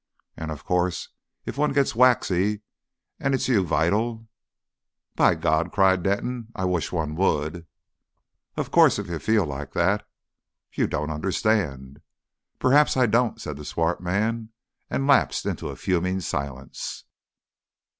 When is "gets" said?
1.73-1.93